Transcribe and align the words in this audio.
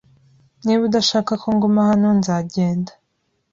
Niba 0.63 0.81
udashaka 0.89 1.31
ko 1.41 1.47
nguma 1.55 1.81
hano, 1.89 2.07
nzagenda. 2.19 2.91